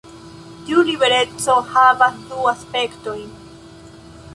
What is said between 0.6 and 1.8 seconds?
Tiu libereco